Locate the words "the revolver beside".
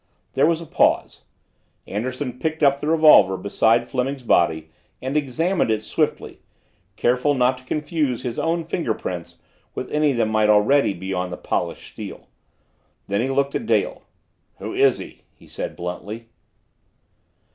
2.79-3.87